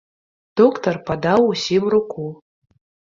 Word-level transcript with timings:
Доктар 0.61 0.95
падаў 1.09 1.41
усім 1.53 1.83
руку. 1.95 2.25